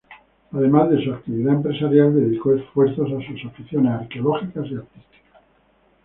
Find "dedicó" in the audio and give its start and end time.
2.15-2.55